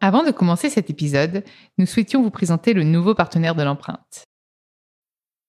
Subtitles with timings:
[0.00, 1.44] Avant de commencer cet épisode,
[1.76, 4.29] nous souhaitions vous présenter le nouveau partenaire de l'empreinte.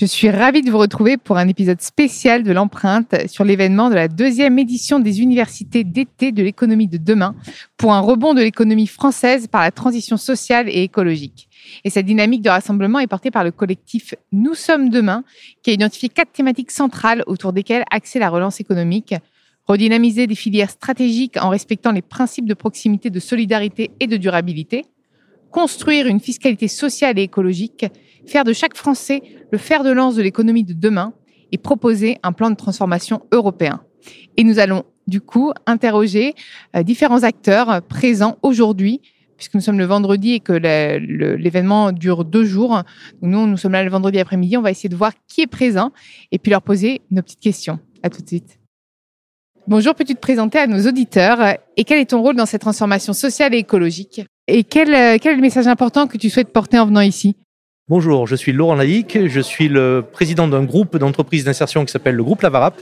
[0.00, 3.94] Je suis ravie de vous retrouver pour un épisode spécial de l'empreinte sur l'événement de
[3.94, 7.36] la deuxième édition des universités d'été de l'économie de demain
[7.76, 11.50] pour un rebond de l'économie française par la transition sociale et écologique.
[11.84, 15.22] Et cette dynamique de rassemblement est portée par le collectif Nous sommes demain
[15.62, 19.14] qui a identifié quatre thématiques centrales autour desquelles axer la relance économique,
[19.66, 24.86] redynamiser des filières stratégiques en respectant les principes de proximité, de solidarité et de durabilité,
[25.50, 27.84] construire une fiscalité sociale et écologique,
[28.26, 31.12] faire de chaque Français le fer de lance de l'économie de demain
[31.52, 33.82] et proposer un plan de transformation européen.
[34.36, 36.34] Et nous allons du coup interroger
[36.76, 39.00] euh, différents acteurs présents aujourd'hui
[39.40, 42.82] puisque nous sommes le vendredi et que l'événement dure deux jours.
[43.22, 44.58] Nous, nous sommes là le vendredi après-midi.
[44.58, 45.92] On va essayer de voir qui est présent
[46.30, 47.78] et puis leur poser nos petites questions.
[48.02, 48.58] À tout de suite.
[49.66, 53.14] Bonjour, peux-tu te présenter à nos auditeurs et quel est ton rôle dans cette transformation
[53.14, 54.20] sociale et écologique?
[54.46, 57.34] Et quel, euh, quel est le message important que tu souhaites porter en venant ici?
[57.90, 62.14] Bonjour, je suis Laurent Laïc, je suis le président d'un groupe d'entreprises d'insertion qui s'appelle
[62.14, 62.80] le groupe Lavarap.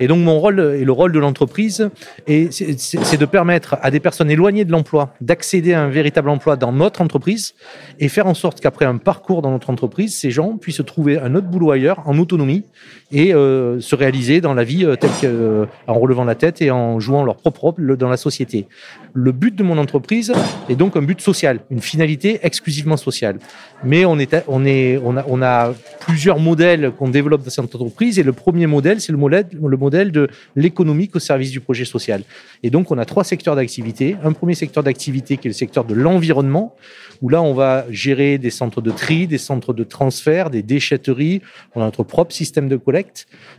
[0.00, 1.88] Et donc mon rôle et le rôle de l'entreprise,
[2.26, 6.72] c'est de permettre à des personnes éloignées de l'emploi d'accéder à un véritable emploi dans
[6.72, 7.54] notre entreprise
[8.00, 11.34] et faire en sorte qu'après un parcours dans notre entreprise, ces gens puissent trouver un
[11.36, 12.64] autre boulot ailleurs en autonomie
[13.14, 16.60] et euh, se réaliser dans la vie euh, telle que, euh, en relevant la tête
[16.60, 18.66] et en jouant leur propre rôle dans la société.
[19.12, 20.32] Le but de mon entreprise
[20.68, 23.38] est donc un but social, une finalité exclusivement sociale.
[23.84, 29.12] Mais on a plusieurs modèles qu'on développe dans cette entreprise et le premier modèle, c'est
[29.12, 32.22] le modèle, le modèle de l'économique au service du projet social.
[32.64, 34.16] Et donc, on a trois secteurs d'activité.
[34.24, 36.74] Un premier secteur d'activité qui est le secteur de l'environnement,
[37.22, 41.40] où là, on va gérer des centres de tri, des centres de transfert, des déchetteries.
[41.76, 43.03] On a notre propre système de collecte.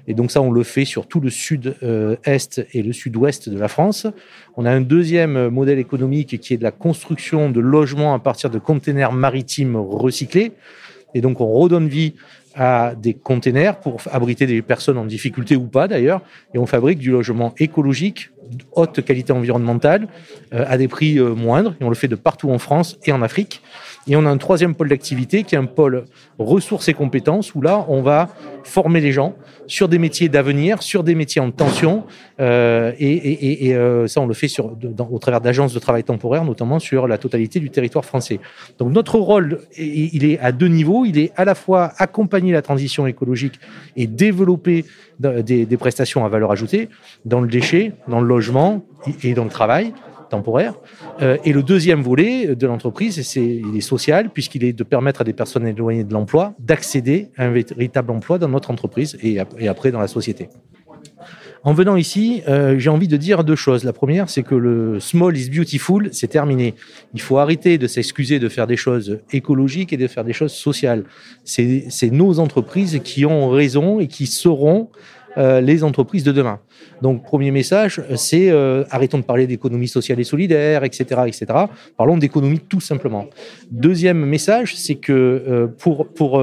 [0.08, 3.68] Et donc, ça, on le fait sur tout le sud-est et le sud-ouest de la
[3.68, 4.08] France.
[4.58, 8.50] On a un deuxième modèle économique qui est de la construction de logements à partir
[8.50, 10.52] de containers maritimes recyclés.
[11.14, 12.14] Et donc, on redonne vie
[12.56, 16.22] à des containers pour abriter des personnes en difficulté ou pas d'ailleurs.
[16.54, 18.30] Et on fabrique du logement écologique,
[18.74, 20.08] haute qualité environnementale,
[20.54, 21.76] euh, à des prix euh, moindres.
[21.80, 23.62] Et on le fait de partout en France et en Afrique.
[24.08, 26.06] Et on a un troisième pôle d'activité qui est un pôle
[26.38, 28.30] ressources et compétences où là, on va
[28.64, 29.36] former les gens
[29.68, 32.04] sur des métiers d'avenir, sur des métiers en tension.
[32.40, 33.74] Euh, et,
[34.08, 37.72] ça, on le fait au travers d'agences de travail temporaire, notamment sur la totalité du
[37.72, 38.40] territoire français.
[38.78, 41.06] Donc notre rôle, il est à deux niveaux.
[41.06, 43.60] Il est à la fois accompagner la transition écologique
[43.96, 44.86] et développer
[45.20, 46.90] des, des prestations à valeur ajoutée
[47.24, 48.86] dans le déchet, dans le logement
[49.24, 49.94] et dans le travail
[50.30, 50.74] temporaire.
[51.22, 55.22] Euh, et le deuxième volet de l'entreprise, c'est il est social puisqu'il est de permettre
[55.22, 59.38] à des personnes éloignées de l'emploi d'accéder à un véritable emploi dans notre entreprise et,
[59.60, 60.50] et après dans la société.
[61.66, 63.84] En venant ici, euh, j'ai envie de dire deux choses.
[63.84, 66.76] La première, c'est que le small is beautiful, c'est terminé.
[67.16, 70.54] Il faut arrêter de s'excuser de faire des choses écologiques et de faire des choses
[70.54, 71.06] sociales.
[71.44, 74.90] C'est nos entreprises qui ont raison et qui sauront
[75.38, 76.60] euh, les entreprises de demain.
[77.02, 81.46] Donc, premier message, c'est euh, arrêtons de parler d'économie sociale et solidaire, etc., etc.
[81.98, 83.28] Parlons d'économie tout simplement.
[83.70, 86.42] Deuxième message, c'est que euh, pour pour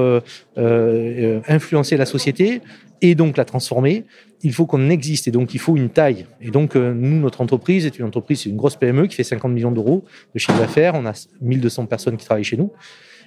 [1.47, 2.61] influencer la société
[3.01, 4.05] et donc la transformer,
[4.43, 6.25] il faut qu'on existe et donc il faut une taille.
[6.41, 9.51] Et donc nous, notre entreprise est une entreprise, c'est une grosse PME qui fait 50
[9.51, 10.03] millions d'euros
[10.33, 10.93] de chiffre d'affaires.
[10.95, 12.71] On a 1200 personnes qui travaillent chez nous.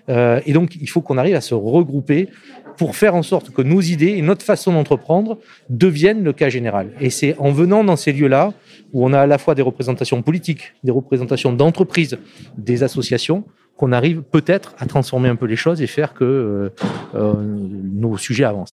[0.09, 2.29] Euh, et donc, il faut qu'on arrive à se regrouper
[2.77, 5.39] pour faire en sorte que nos idées et notre façon d'entreprendre
[5.71, 6.91] deviennent le cas général.
[7.01, 8.53] Et c'est en venant dans ces lieux-là,
[8.93, 12.19] où on a à la fois des représentations politiques, des représentations d'entreprises,
[12.59, 13.45] des associations,
[13.77, 16.69] qu'on arrive peut-être à transformer un peu les choses et faire que euh,
[17.15, 18.71] euh, nos sujets avancent.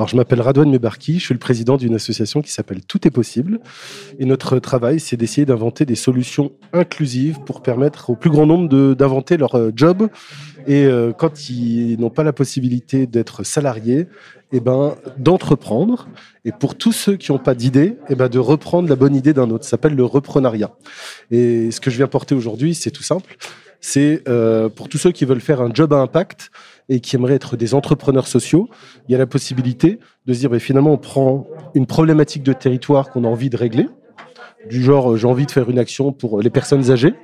[0.00, 3.10] Alors, je m'appelle Radouane Mebarki, je suis le président d'une association qui s'appelle Tout est
[3.10, 3.60] possible.
[4.18, 8.94] Et notre travail, c'est d'essayer d'inventer des solutions inclusives pour permettre au plus grand nombre
[8.94, 10.08] d'inventer leur euh, job.
[10.66, 14.06] Et euh, quand ils n'ont pas la possibilité d'être salariés,
[14.52, 16.08] eh ben, d'entreprendre.
[16.46, 19.34] Et pour tous ceux qui n'ont pas d'idée, eh ben, de reprendre la bonne idée
[19.34, 19.64] d'un autre.
[19.64, 20.70] Ça s'appelle le reprenariat.
[21.30, 23.36] Et ce que je viens porter aujourd'hui, c'est tout simple.
[23.80, 26.50] C'est euh, pour tous ceux qui veulent faire un job à impact,
[26.90, 28.68] et qui aimeraient être des entrepreneurs sociaux,
[29.08, 32.52] il y a la possibilité de se dire, ben, finalement, on prend une problématique de
[32.52, 33.86] territoire qu'on a envie de régler,
[34.68, 37.14] du genre, euh, j'ai envie de faire une action pour les personnes âgées.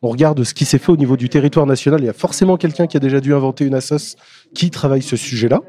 [0.00, 2.00] On regarde ce qui s'est fait au niveau du territoire national.
[2.00, 4.16] Il y a forcément quelqu'un qui a déjà dû inventer une assoce
[4.54, 5.60] qui travaille ce sujet-là.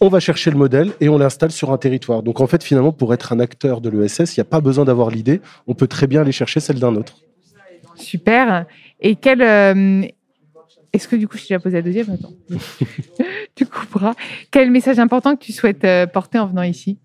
[0.00, 2.24] On va chercher le modèle et on l'installe sur un territoire.
[2.24, 4.84] Donc en fait, finalement, pour être un acteur de l'ESS, il n'y a pas besoin
[4.84, 5.40] d'avoir l'idée.
[5.68, 7.18] On peut très bien aller chercher celle d'un autre.
[7.94, 8.66] Super.
[9.00, 10.02] Et quel, euh,
[10.92, 12.18] est-ce que du coup, je t'ai déjà posé la deuxième?
[13.54, 14.14] Tu couperas.
[14.50, 16.98] Quel message important que tu souhaites euh, porter en venant ici?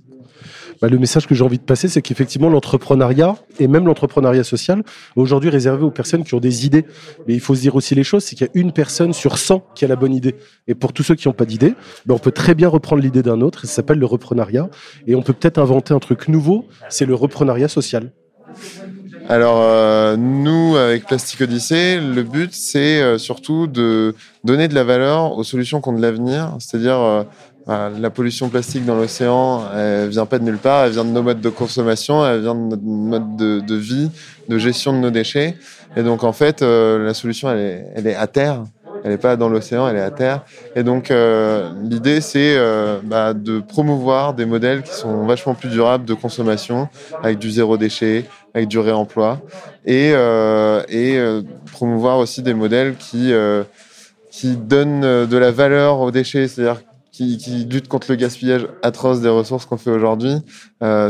[0.82, 4.84] Bah, le message que j'ai envie de passer, c'est qu'effectivement, l'entrepreneuriat, et même l'entrepreneuriat social,
[5.16, 6.86] aujourd'hui réservé aux personnes qui ont des idées.
[7.28, 9.38] Mais il faut se dire aussi les choses, c'est qu'il y a une personne sur
[9.38, 10.36] 100 qui a la bonne idée.
[10.68, 11.74] Et pour tous ceux qui n'ont pas d'idée,
[12.06, 14.70] bah, on peut très bien reprendre l'idée d'un autre, ça s'appelle le reprenariat.
[15.08, 18.12] Et on peut peut-être inventer un truc nouveau, c'est le reprenariat social.
[19.30, 24.16] Alors euh, nous, avec Plastic Odyssey, le but c'est euh, surtout de
[24.46, 27.24] donner de la valeur aux solutions qui ont de l'avenir, c'est-à-dire euh,
[27.66, 31.10] bah, la pollution plastique dans l'océan, elle vient pas de nulle part, elle vient de
[31.10, 34.10] nos modes de consommation, elle vient de notre mode de, vie,
[34.48, 35.58] de gestion de nos déchets.
[35.98, 38.64] Et donc en fait, la solution elle est, elle est à terre
[39.04, 40.42] elle n'est pas dans l'océan, elle est à terre.
[40.76, 45.70] Et donc euh, l'idée c'est euh, bah, de promouvoir des modèles qui sont vachement plus
[45.70, 46.90] durables de consommation,
[47.24, 48.26] avec du zéro déchet,
[48.58, 49.42] avec du réemploi,
[49.86, 51.20] et, euh, et
[51.72, 53.32] promouvoir aussi des modèles qui
[54.30, 56.82] qui donnent de la valeur aux déchets, c'est-à-dire
[57.12, 60.36] qui, qui luttent contre le gaspillage atroce des ressources qu'on fait aujourd'hui.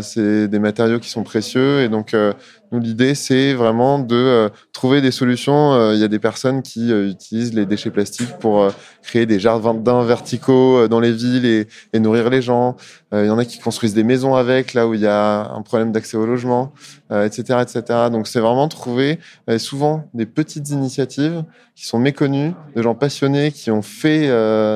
[0.01, 2.15] c'est des matériaux qui sont précieux et donc
[2.73, 5.73] nous, l'idée, c'est vraiment de euh, trouver des solutions.
[5.73, 8.69] Euh, il y a des personnes qui euh, utilisent les déchets plastiques pour
[9.03, 12.75] créer des jardins verticaux dans les villes et, et nourrir les gens.
[13.13, 15.61] Il y en a qui construisent des maisons avec, là où il y a un
[15.61, 16.73] problème d'accès au logement,
[17.09, 18.09] etc., etc.
[18.11, 19.19] Donc, c'est vraiment trouver
[19.57, 24.27] souvent des petites initiatives qui sont méconnues, de gens passionnés qui ont fait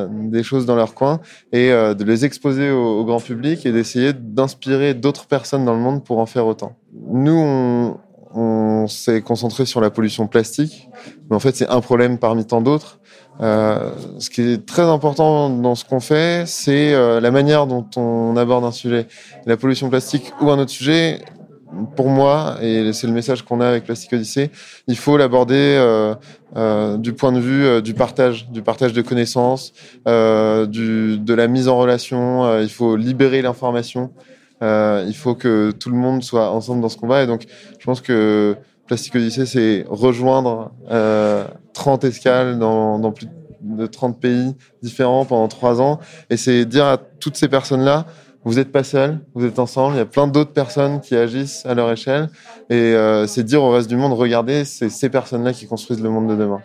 [0.10, 1.20] des choses dans leur coin
[1.52, 5.82] et de les exposer au, au grand public et d'essayer d'inspirer d'autres personnes dans le
[5.82, 6.78] monde pour en faire autant.
[6.94, 7.98] Nous,
[8.34, 10.90] on, s'est concentré sur la pollution plastique,
[11.30, 13.00] mais en fait, c'est un problème parmi tant d'autres.
[13.42, 17.86] Euh, ce qui est très important dans ce qu'on fait, c'est euh, la manière dont
[17.96, 19.08] on aborde un sujet.
[19.46, 21.22] La pollution plastique ou un autre sujet,
[21.96, 24.50] pour moi, et c'est le message qu'on a avec Plastic Odyssey,
[24.88, 25.78] il faut l'aborder
[26.56, 29.72] euh, du point de vue du partage, du partage de connaissances,
[30.06, 32.60] de la mise en relation.
[32.60, 34.12] il faut libérer l'information.
[34.62, 37.24] Euh, il faut que tout le monde soit ensemble dans ce combat.
[37.24, 37.46] Et donc,
[37.80, 38.56] je pense que
[38.88, 43.28] Plastic Odyssey, c'est rejoindre euh, 30 escales dans, dans, plus
[43.62, 46.00] de 30 pays différents pendant trois ans.
[46.30, 48.06] Et c'est dire à toutes ces personnes-là,
[48.44, 49.96] vous n'êtes pas seuls, vous êtes ensemble.
[49.96, 52.30] Il y a plein d'autres personnes qui agissent à leur échelle.
[52.70, 56.10] Et euh, c'est dire au reste du monde, regardez, c'est ces personnes-là qui construisent le
[56.10, 56.62] monde de demain.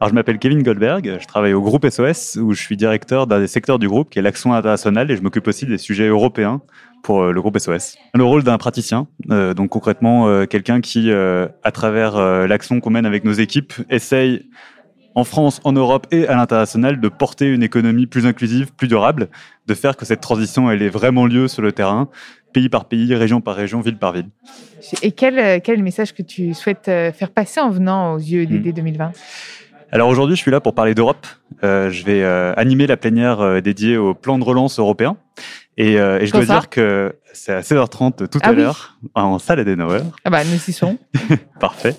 [0.00, 3.40] Alors, je m'appelle Kevin Goldberg, je travaille au groupe SOS où je suis directeur d'un
[3.40, 6.60] des secteurs du groupe qui est l'action internationale et je m'occupe aussi des sujets européens
[7.02, 7.96] pour euh, le groupe SOS.
[8.14, 13.06] Le rôle d'un praticien, euh, donc concrètement euh, quelqu'un qui, à travers l'action qu'on mène
[13.06, 14.48] avec nos équipes, essaye
[15.18, 19.28] en France, en Europe et à l'international de porter une économie plus inclusive, plus durable,
[19.66, 22.08] de faire que cette transition elle ait vraiment lieu sur le terrain,
[22.52, 24.28] pays par pays, région par région, ville par ville.
[25.02, 29.12] Et quel, quel message que tu souhaites faire passer en venant aux yeux d'ED 2020
[29.90, 31.26] alors aujourd'hui, je suis là pour parler d'Europe.
[31.64, 35.16] Euh, je vais euh, animer la plénière euh, dédiée au plan de relance européen.
[35.80, 38.56] Et, euh, et je dois ça dire que c'est à 16h30 tout Ah à oui.
[38.56, 40.00] l'heure en salle Adenauer.
[40.24, 40.96] Ah bah, nous y sommes.
[41.60, 41.94] Parfait.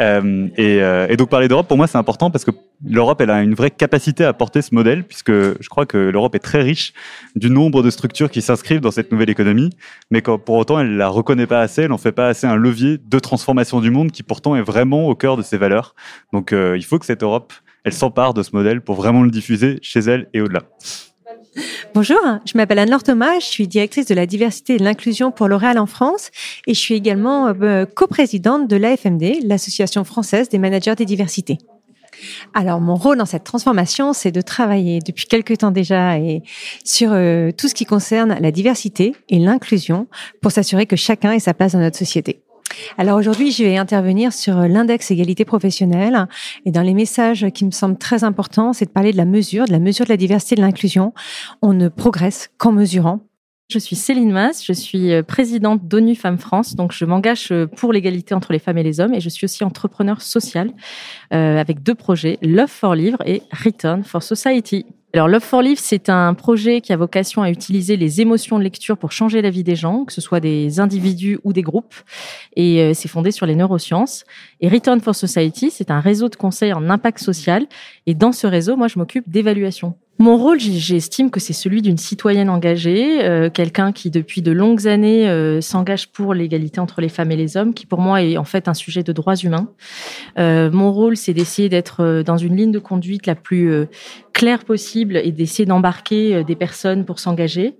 [0.00, 2.52] Euh, et, euh, et donc parler d'Europe, pour moi, c'est important parce que
[2.86, 6.36] l'Europe, elle a une vraie capacité à porter ce modèle, puisque je crois que l'Europe
[6.36, 6.92] est très riche
[7.34, 9.70] du nombre de structures qui s'inscrivent dans cette nouvelle économie,
[10.12, 12.54] mais quand, pour autant, elle la reconnaît pas assez, elle en fait pas assez un
[12.56, 15.96] levier de transformation du monde qui pourtant est vraiment au cœur de ses valeurs.
[16.32, 19.30] Donc euh, il faut que cette Europe, elle s'empare de ce modèle pour vraiment le
[19.32, 20.62] diffuser chez elle et au-delà.
[21.94, 25.48] Bonjour, je m'appelle Anne-Laure Thomas, je suis directrice de la diversité et de l'inclusion pour
[25.48, 26.30] L'Oréal en France
[26.66, 31.58] et je suis également euh, coprésidente de l'AFMD, l'Association française des managers des diversités.
[32.54, 36.42] Alors mon rôle dans cette transformation, c'est de travailler depuis quelques temps déjà et
[36.84, 40.06] sur euh, tout ce qui concerne la diversité et l'inclusion
[40.42, 42.42] pour s'assurer que chacun ait sa place dans notre société.
[42.96, 46.26] Alors aujourd'hui, je vais intervenir sur l'index égalité professionnelle
[46.64, 49.66] et dans les messages qui me semblent très importants, c'est de parler de la mesure,
[49.66, 51.12] de la mesure de la diversité et de l'inclusion.
[51.62, 53.20] On ne progresse qu'en mesurant.
[53.70, 57.66] Je suis Céline Mass, je suis euh, présidente d'ONU Femmes France, donc je m'engage euh,
[57.66, 60.70] pour l'égalité entre les femmes et les hommes et je suis aussi entrepreneur social
[61.34, 64.86] euh, avec deux projets, Love for Livre et Return for Society.
[65.14, 68.62] Alors Love for Live, c'est un projet qui a vocation à utiliser les émotions de
[68.62, 71.94] lecture pour changer la vie des gens, que ce soit des individus ou des groupes,
[72.56, 74.26] et euh, c'est fondé sur les neurosciences.
[74.60, 77.66] Et Return for Society, c'est un réseau de conseils en impact social,
[78.06, 79.96] et dans ce réseau, moi, je m'occupe d'évaluation.
[80.20, 84.88] Mon rôle, j'estime que c'est celui d'une citoyenne engagée, euh, quelqu'un qui depuis de longues
[84.88, 88.36] années euh, s'engage pour l'égalité entre les femmes et les hommes, qui pour moi est
[88.36, 89.68] en fait un sujet de droits humains.
[90.40, 93.86] Euh, mon rôle, c'est d'essayer d'être euh, dans une ligne de conduite la plus euh,
[94.32, 97.76] claire possible et d'essayer d'embarquer euh, des personnes pour s'engager.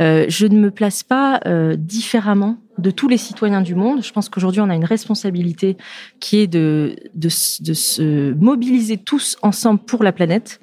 [0.00, 1.40] Je ne me place pas
[1.78, 4.04] différemment de tous les citoyens du monde.
[4.04, 5.76] Je pense qu'aujourd'hui, on a une responsabilité
[6.20, 10.60] qui est de, de, de se mobiliser tous ensemble pour la planète.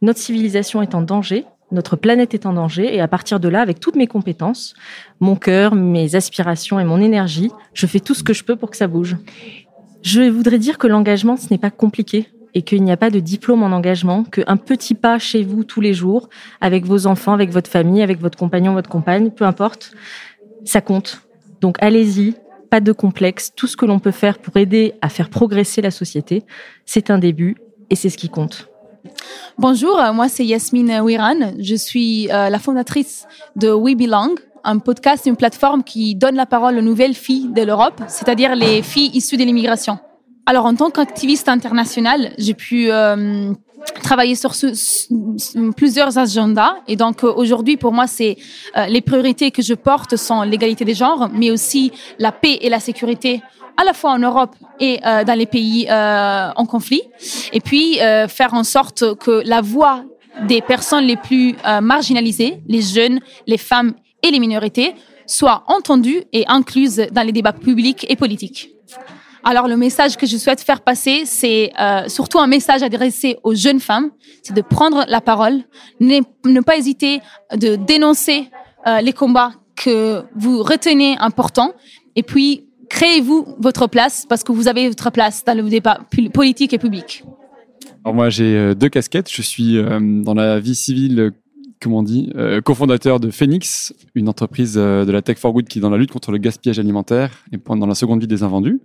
[0.00, 1.44] Notre civilisation est en danger.
[1.70, 4.74] Notre planète est en danger et à partir de là, avec toutes mes compétences,
[5.20, 8.70] mon cœur, mes aspirations et mon énergie, je fais tout ce que je peux pour
[8.70, 9.16] que ça bouge.
[10.02, 13.20] Je voudrais dire que l'engagement, ce n'est pas compliqué et qu'il n'y a pas de
[13.20, 16.30] diplôme en engagement, qu'un petit pas chez vous tous les jours,
[16.62, 19.92] avec vos enfants, avec votre famille, avec votre compagnon, votre compagne, peu importe,
[20.64, 21.22] ça compte.
[21.60, 22.34] Donc allez-y,
[22.70, 23.52] pas de complexe.
[23.54, 26.44] Tout ce que l'on peut faire pour aider à faire progresser la société,
[26.86, 27.56] c'est un début
[27.90, 28.68] et c'est ce qui compte.
[29.58, 31.52] Bonjour, moi c'est Yasmine Wiran.
[31.58, 33.26] Je suis euh, la fondatrice
[33.56, 37.62] de We Belong, un podcast, une plateforme qui donne la parole aux nouvelles filles de
[37.62, 39.98] l'Europe, c'est-à-dire les filles issues de l'immigration.
[40.46, 43.52] Alors en tant qu'activiste internationale, j'ai pu euh,
[44.02, 44.52] travailler sur
[45.76, 48.36] plusieurs agendas et donc euh, aujourd'hui pour moi c'est
[48.88, 52.80] les priorités que je porte sont l'égalité des genres, mais aussi la paix et la
[52.80, 53.42] sécurité
[53.78, 57.02] à la fois en Europe et euh, dans les pays euh, en conflit,
[57.52, 60.04] et puis euh, faire en sorte que la voix
[60.46, 64.94] des personnes les plus euh, marginalisées, les jeunes, les femmes et les minorités,
[65.26, 68.70] soit entendue et incluse dans les débats publics et politiques.
[69.44, 73.54] Alors le message que je souhaite faire passer, c'est euh, surtout un message adressé aux
[73.54, 74.10] jeunes femmes,
[74.42, 75.62] c'est de prendre la parole,
[76.00, 77.20] ne, ne pas hésiter
[77.54, 78.50] de dénoncer
[78.86, 81.72] euh, les combats que vous retenez importants,
[82.16, 86.00] et puis créez-vous votre place parce que vous avez votre place dans le débat
[86.32, 87.24] politique et public?
[88.04, 89.30] Alors moi j'ai euh, deux casquettes.
[89.30, 91.32] Je suis euh, dans la vie civile,
[91.80, 95.78] comment on dit, euh, cofondateur de Phoenix, une entreprise de la Tech for Good qui
[95.78, 98.80] est dans la lutte contre le gaspillage alimentaire et pendant la seconde vie des invendus.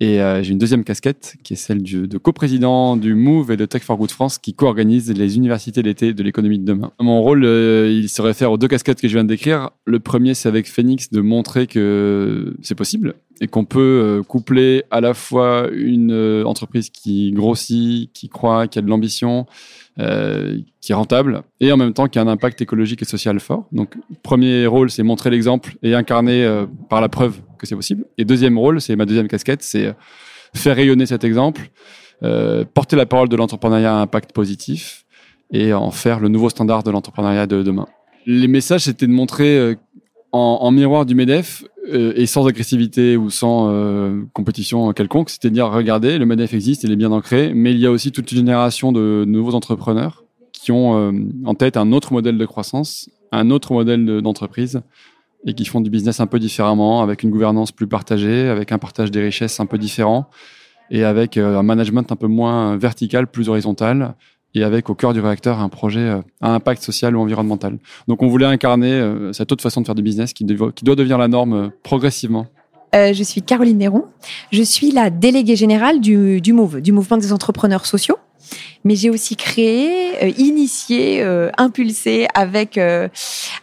[0.00, 3.56] Et euh, j'ai une deuxième casquette qui est celle du, de coprésident du Move et
[3.56, 6.90] de Tech for Good France qui co-organise les universités d'été de l'économie de demain.
[6.98, 9.70] Mon rôle, euh, il se réfère aux deux casquettes que je viens de décrire.
[9.84, 14.82] Le premier, c'est avec Phoenix de montrer que c'est possible et qu'on peut euh, coupler
[14.90, 16.12] à la fois une
[16.44, 19.46] entreprise qui grossit, qui croit, qui a de l'ambition,
[19.96, 23.66] qui est rentable et en même temps qui a un impact écologique et social fort.
[23.72, 28.04] Donc, premier rôle, c'est montrer l'exemple et incarner par la preuve c'est possible.
[28.18, 29.92] Et deuxième rôle, c'est ma deuxième casquette, c'est euh,
[30.54, 31.70] faire rayonner cet exemple,
[32.22, 35.04] euh, porter la parole de l'entrepreneuriat à impact positif
[35.52, 37.86] et en faire le nouveau standard de l'entrepreneuriat de demain.
[38.26, 39.74] Les messages, c'était de montrer euh,
[40.32, 43.70] en, miroir du MEDEF et sans agressivité ou sans
[44.32, 47.78] compétition quelconque, c'était de dire regardez, le MEDEF existe, il est bien ancré, mais il
[47.78, 51.12] y a aussi toute une génération de nouveaux entrepreneurs qui ont
[51.44, 54.80] en tête un autre modèle de croissance, un autre modèle de- d'entreprise
[55.46, 58.78] et qui font du business un peu différemment, avec une gouvernance plus partagée, avec un
[58.78, 60.28] partage des richesses un peu différent
[60.90, 64.14] et avec euh, un management un peu moins vertical, plus horizontal
[64.54, 67.78] et avec au cœur du réacteur un projet euh, à impact social ou environnemental.
[68.08, 71.18] Donc on voulait incarner euh, cette autre façon de faire du business qui, doit devenir
[71.18, 72.46] la norme euh, progressivement.
[72.94, 74.04] Euh, je suis Caroline Néron.
[74.50, 78.16] Je suis la déléguée générale du, du MOVE, du Mouvement des entrepreneurs sociaux.
[78.84, 83.08] Mais j'ai aussi créé, euh, initié, euh, impulsé avec euh,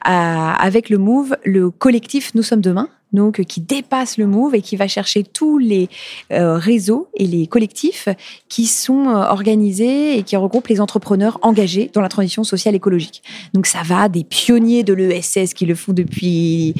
[0.05, 2.89] avec le Move le collectif Nous sommes demain.
[3.11, 5.89] Donc, euh, qui dépasse le Move et qui va chercher tous les
[6.31, 8.07] euh, réseaux et les collectifs
[8.49, 13.23] qui sont euh, organisés et qui regroupent les entrepreneurs engagés dans la transition sociale écologique.
[13.53, 16.75] Donc, ça va des pionniers de l'ESS qui le font depuis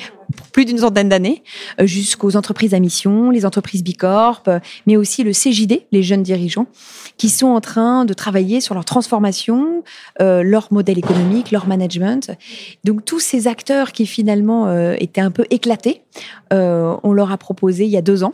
[0.51, 1.43] plus d'une centaine d'années,
[1.79, 4.43] euh, jusqu'aux entreprises à mission, les entreprises Bicorp,
[4.85, 6.67] mais aussi le CJD, les jeunes dirigeants,
[7.17, 9.83] qui sont en train de travailler sur leur transformation,
[10.21, 12.31] euh, leur modèle économique, leur management.
[12.83, 16.01] Donc tous ces acteurs qui finalement étaient un peu éclatés,
[16.51, 18.33] on leur a proposé il y a deux ans,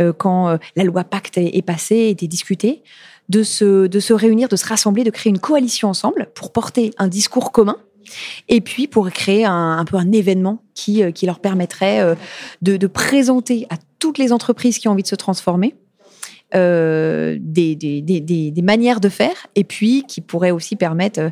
[0.00, 2.82] euh, quand euh, la loi Pacte est, passée, était discutée,
[3.28, 6.90] de se, de se réunir, de se rassembler, de créer une coalition ensemble pour porter
[6.98, 7.76] un discours commun
[8.48, 12.14] et puis pour créer un, peu un événement qui, euh, qui leur permettrait euh,
[12.60, 15.74] de présenter à toutes les entreprises qui ont envie de se transformer
[16.54, 21.30] euh, des, des, des, des, manières de faire et puis qui pourrait aussi permettre euh,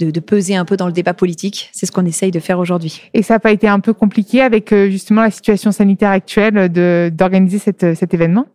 [0.00, 1.70] de, de peser un peu dans le débat politique.
[1.72, 3.02] C'est ce qu'on essaye de faire aujourd'hui.
[3.14, 6.72] Et ça n'a pas été un peu compliqué avec euh, justement la situation sanitaire actuelle
[6.72, 8.46] de- d'organiser cet événement?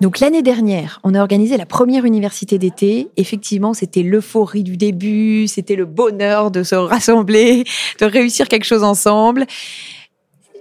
[0.00, 3.08] Donc l'année dernière, on a organisé la première université d'été.
[3.16, 7.64] Effectivement, c'était l'euphorie du début, c'était le bonheur de se rassembler,
[8.00, 9.46] de réussir quelque chose ensemble.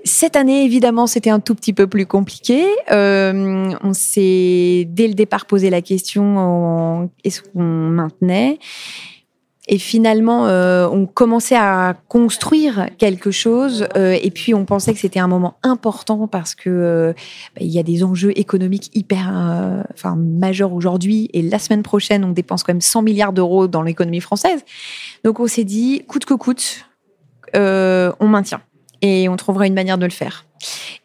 [0.06, 2.66] Cette année, évidemment, c'était un tout petit peu plus compliqué.
[2.92, 8.60] Euh, on s'est dès le départ posé la question est-ce qu'on maintenait?
[9.72, 13.88] Et finalement, euh, on commençait à construire quelque chose.
[13.96, 17.14] euh, et puis, on pensait que c'était un moment important parce que
[17.56, 19.32] bah, il y a des enjeux économiques hyper,
[19.94, 21.30] enfin, majeurs aujourd'hui.
[21.34, 24.64] Et la semaine prochaine, on dépense quand même 100 milliards d'euros dans l'économie française.
[25.24, 26.86] Donc, on s'est dit, coûte que coûte,
[27.54, 28.62] on maintient
[29.02, 30.46] et on trouvera une manière de le faire.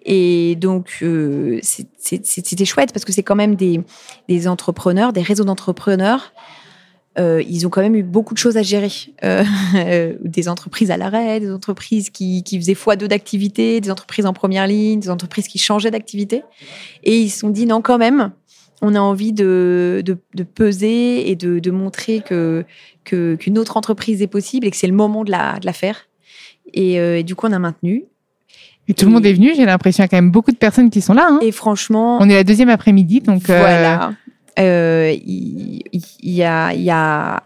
[0.04, 3.80] Et donc, euh, c'était chouette parce que c'est quand même des,
[4.28, 6.32] des entrepreneurs, des réseaux d'entrepreneurs.
[7.16, 8.90] Euh, ils ont quand même eu beaucoup de choses à gérer.
[9.22, 9.44] Euh,
[10.24, 14.66] des entreprises à l'arrêt, des entreprises qui, qui faisaient x2 d'activité, des entreprises en première
[14.66, 16.42] ligne, des entreprises qui changeaient d'activité.
[17.04, 18.32] Et ils se sont dit, non, quand même,
[18.82, 22.64] on a envie de, de, de peser et de, de montrer que
[23.04, 25.72] que- qu'une autre entreprise est possible et que c'est le moment de la, de la
[25.72, 26.08] faire.
[26.74, 28.04] Et, euh, et du coup, on a maintenu.
[28.88, 30.58] Et tout le monde est venu, j'ai l'impression qu'il y a quand même beaucoup de
[30.58, 31.26] personnes qui sont là.
[31.30, 31.38] hein.
[31.40, 34.12] Et franchement, On est la deuxième après-midi, donc euh, Voilà.
[34.58, 37.42] Euh, Il il- il y, a, il y a.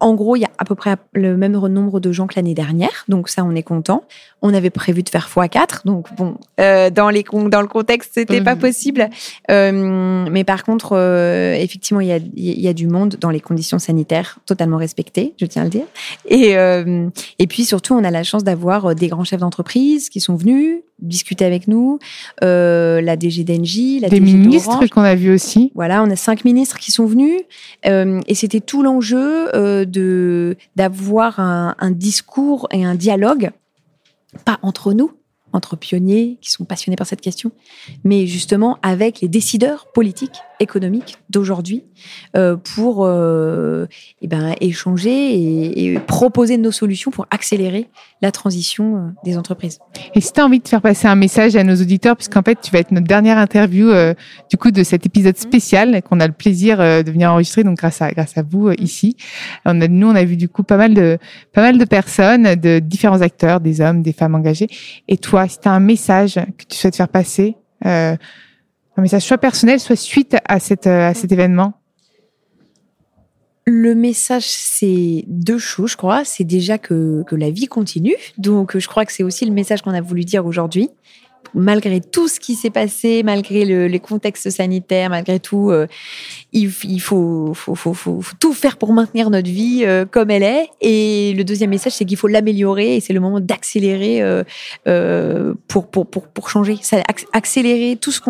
[0.00, 2.54] En gros, il y a à peu près le même nombre de gens que l'année
[2.54, 4.04] dernière, donc ça, on est content.
[4.42, 8.40] On avait prévu de faire x4, donc bon, euh, dans, les, dans le contexte, c'était
[8.40, 9.08] pas possible.
[9.50, 13.40] Euh, mais par contre, euh, effectivement, il y a, y a du monde dans les
[13.40, 15.86] conditions sanitaires totalement respectées, je tiens à le dire.
[16.26, 20.20] Et, euh, et puis surtout, on a la chance d'avoir des grands chefs d'entreprise qui
[20.20, 21.98] sont venus discuter avec nous,
[22.42, 25.70] euh, la DG d'Engie, la des DG ministres qu'on a vus aussi.
[25.74, 27.40] Voilà, on a cinq ministres qui sont venus
[27.86, 33.50] euh, et c'était tout l'enjeu euh, de d'avoir un, un discours et un dialogue,
[34.44, 35.12] pas entre nous,
[35.52, 37.52] entre pionniers qui sont passionnés par cette question,
[38.04, 41.84] mais justement avec les décideurs politiques, économiques d'aujourd'hui
[42.36, 43.86] euh, pour euh,
[44.22, 47.88] eh ben, échanger et, et proposer nos solutions pour accélérer
[48.22, 49.78] la transition euh, des entreprises.
[50.14, 52.60] Et si tu as envie de faire passer un message à nos auditeurs, puisqu'en fait,
[52.60, 54.14] tu vas être notre dernière interview euh,
[54.50, 58.02] du coup de cet épisode spécial qu'on a le plaisir de venir enregistrer, donc grâce
[58.02, 59.16] à grâce à vous euh, ici.
[59.64, 61.18] On a, nous, on a vu du coup pas mal de
[61.52, 64.68] pas mal de personnes, de différents acteurs, des hommes, des femmes engagés.
[65.06, 68.16] Et toi, si tu as un message que tu souhaites faire passer, euh,
[68.98, 71.74] un message soit personnel, soit suite à euh, à cet événement.
[73.64, 76.24] Le message, c'est deux choses, je crois.
[76.24, 78.16] C'est déjà que la vie continue.
[78.38, 80.90] Donc, je crois que c'est aussi le message qu'on a voulu dire aujourd'hui.
[81.54, 85.86] Malgré tout ce qui s'est passé, malgré le, les contextes sanitaires, malgré tout, euh,
[86.52, 87.54] il, faut,
[88.40, 90.68] tout faire pour maintenir notre vie euh, comme elle est.
[90.80, 96.48] Et le deuxième message, c'est qu'il faut l'améliorer et c'est le moment d'accélérer euh, pour,
[96.48, 96.76] changer.
[97.32, 98.20] Accélérer tout ce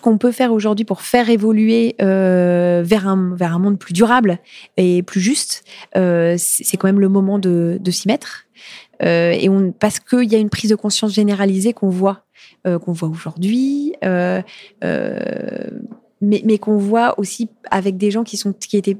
[0.00, 4.38] qu'on peut faire aujourd'hui pour faire évoluer vers, un, monde plus durable
[4.76, 8.48] et plus juste, c'est quand même le moment de s'y mettre.
[9.02, 12.24] Euh, et parce qu'il y a une prise de conscience généralisée qu'on voit,
[12.66, 14.42] euh, qu'on voit aujourd'hui, euh,
[16.20, 18.96] mais, qu'on voit aussi avec des gens qui sont qui étaient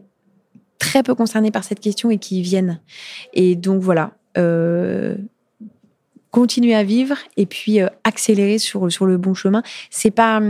[0.79, 2.81] très peu concernés par cette question et qui viennent.
[3.33, 4.13] Et donc voilà.
[6.31, 9.63] Continuer à vivre et puis accélérer sur, sur le bon chemin.
[9.91, 10.41] C'est pas.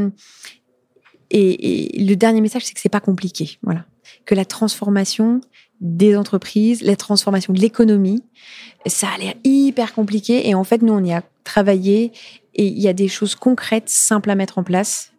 [1.30, 3.58] Et, et le dernier message, c'est que c'est pas compliqué.
[3.62, 3.86] Voilà.
[4.26, 5.40] Que la transformation
[5.80, 8.22] des entreprises, la transformation de l'économie,
[8.86, 10.48] ça a l'air hyper compliqué.
[10.48, 12.12] Et en fait, nous, on y a travaillé
[12.54, 15.12] et il y a des choses concrètes, simples à mettre en place.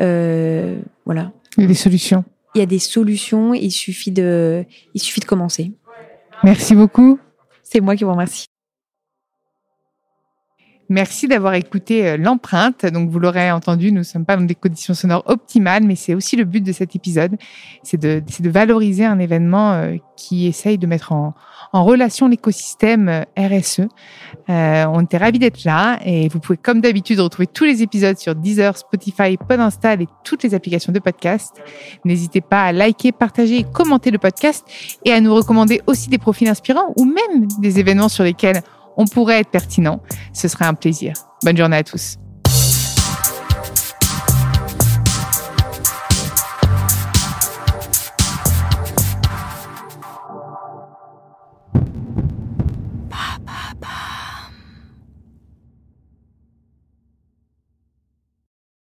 [0.00, 1.32] Euh, voilà.
[1.56, 2.24] Des solutions.
[2.54, 3.54] il y a des solutions.
[3.54, 5.72] Il suffit de, il suffit de commencer.
[6.44, 7.18] Merci beaucoup.
[7.62, 8.46] C'est moi qui vous remercie.
[10.92, 12.84] Merci d'avoir écouté euh, l'empreinte.
[12.84, 16.12] Donc, vous l'aurez entendu, nous ne sommes pas dans des conditions sonores optimales, mais c'est
[16.12, 17.38] aussi le but de cet épisode.
[17.82, 21.32] C'est de, valoriser un événement euh, qui essaye de mettre en,
[21.72, 23.88] relation l'écosystème euh, RSE.
[24.48, 28.34] On était ravis d'être là et vous pouvez, comme d'habitude, retrouver tous les épisodes sur
[28.34, 31.62] Deezer, Spotify, Podinstall et toutes les applications de podcast.
[32.04, 34.66] N'hésitez pas à liker, partager et commenter le podcast
[35.06, 38.60] et à nous recommander aussi des profils inspirants ou même des événements sur lesquels
[38.96, 40.00] on pourrait être pertinent.
[40.32, 41.14] Ce serait un plaisir.
[41.44, 42.16] Bonne journée à tous.